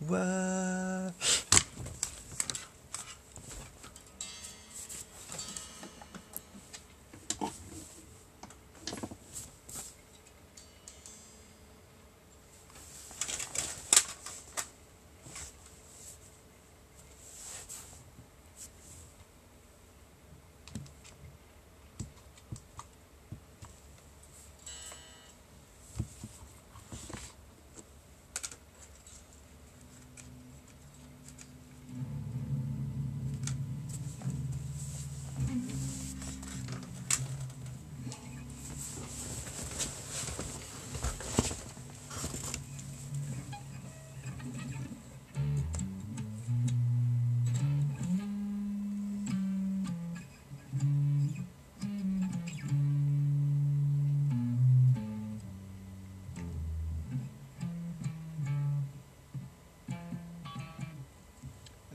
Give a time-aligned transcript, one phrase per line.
[0.00, 0.93] Whoa.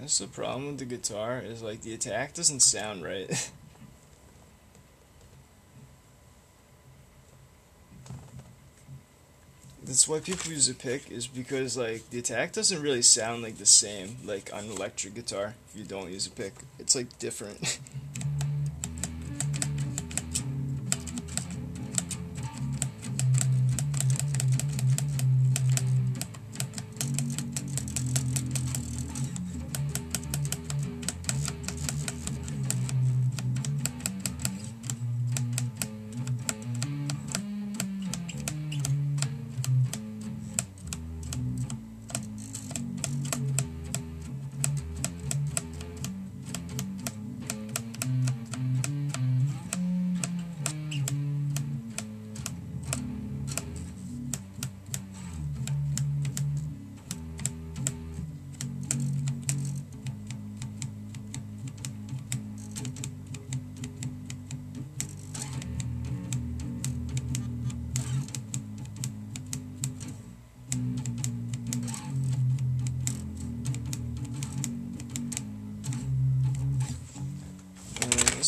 [0.09, 3.29] That's the problem with the guitar is like the attack doesn't sound right.
[9.83, 13.59] That's why people use a pick is because like the attack doesn't really sound like
[13.59, 16.53] the same like on electric guitar if you don't use a pick.
[16.79, 17.77] It's like different.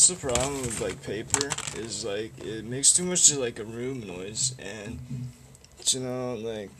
[0.02, 1.48] That's the problem with like paper
[1.78, 4.98] is like it makes too much of like a room noise and
[5.86, 6.72] you know like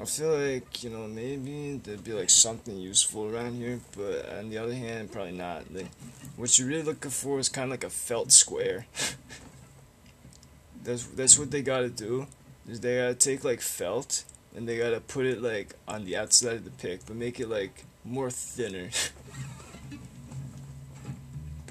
[0.00, 4.48] I feel like you know maybe there'd be like something useful around here but on
[4.48, 5.64] the other hand probably not.
[5.74, 5.90] Like
[6.36, 8.86] what you're really looking for is kind of like a felt square.
[10.84, 12.28] That's that's what they gotta do
[12.66, 14.24] is they gotta take like felt
[14.56, 17.50] and they gotta put it like on the outside of the pick but make it
[17.50, 18.88] like more thinner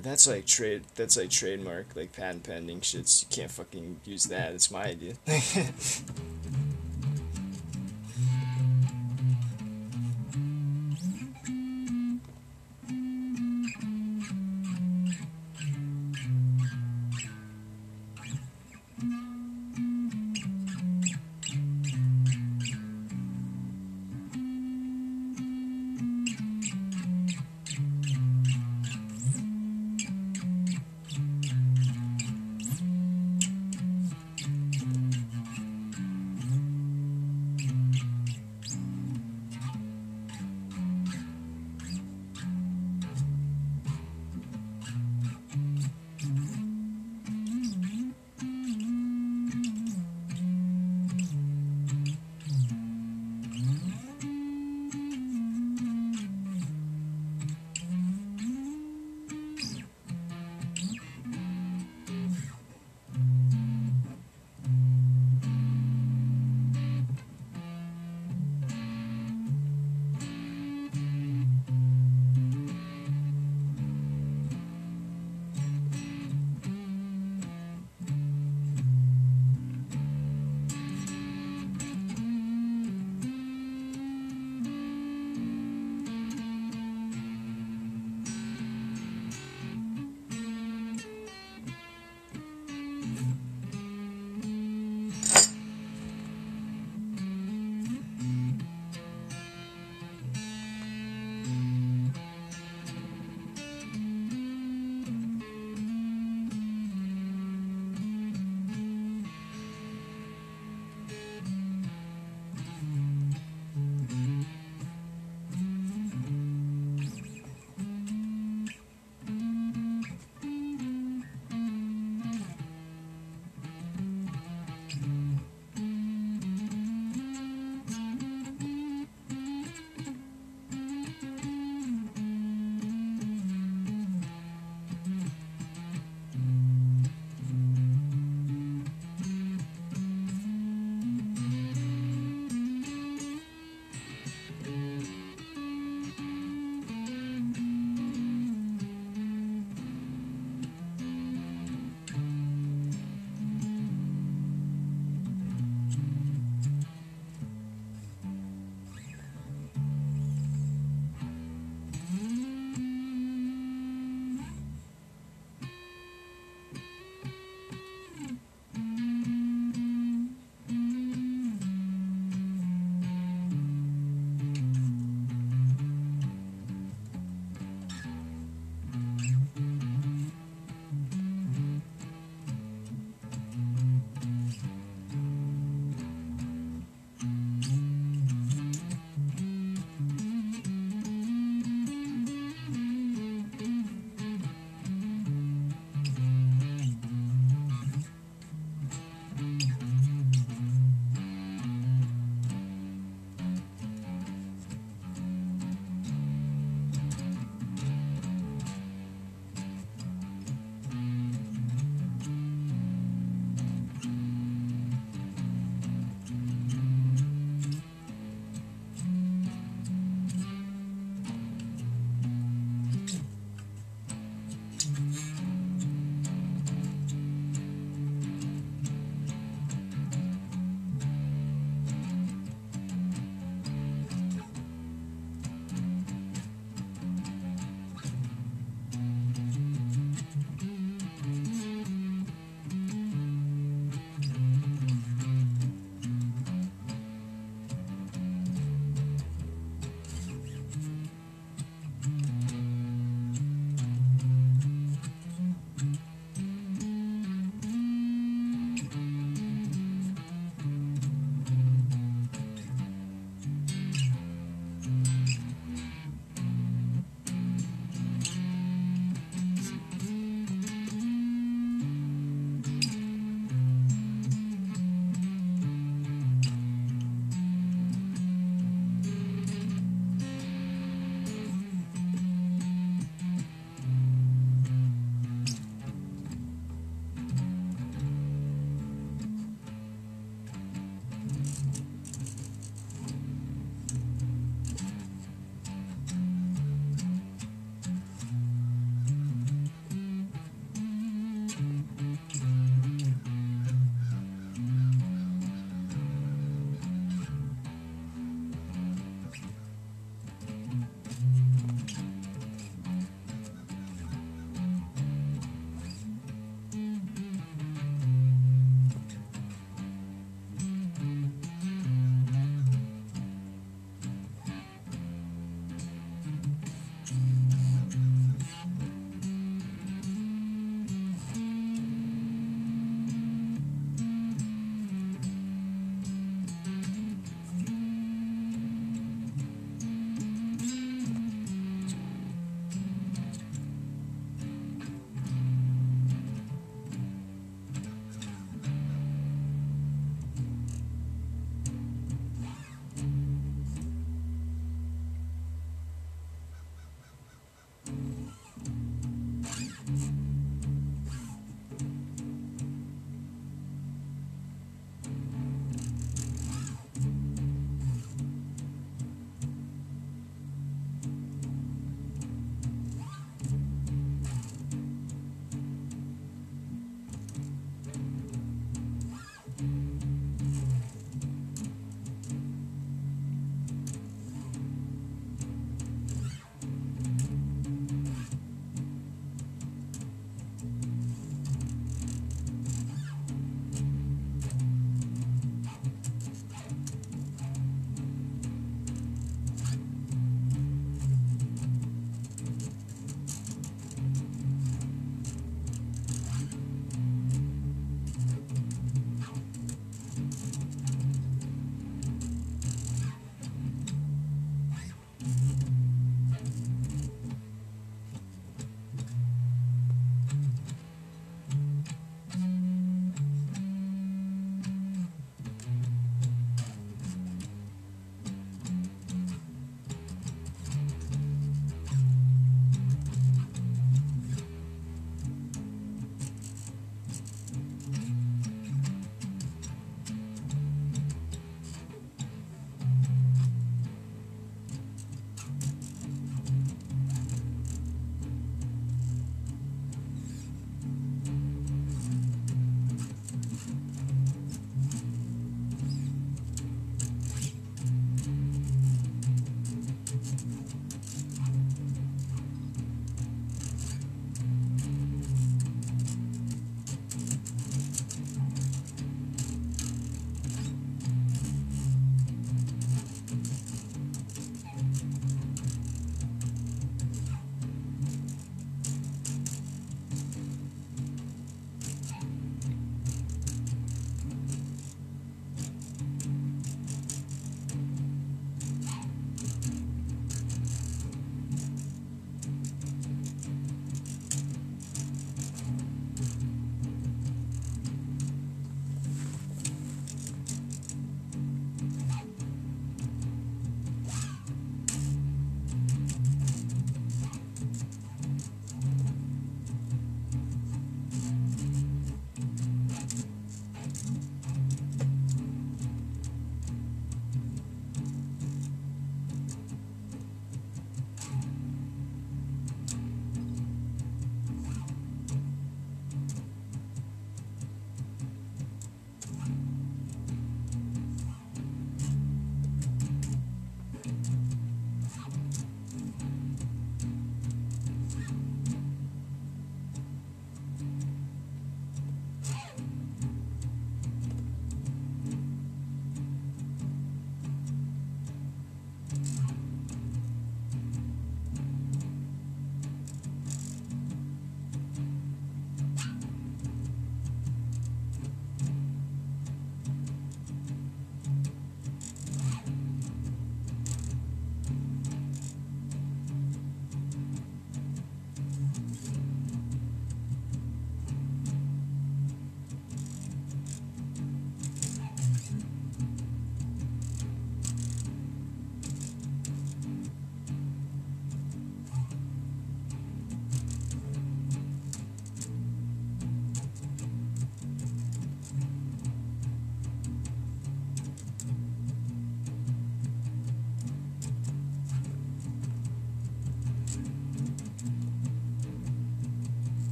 [0.00, 0.84] But that's like trade.
[0.94, 3.22] That's like trademark, like patent pending shits.
[3.22, 4.54] You can't fucking use that.
[4.54, 5.12] It's my idea.